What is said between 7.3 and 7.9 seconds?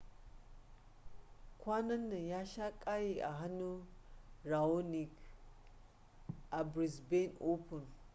open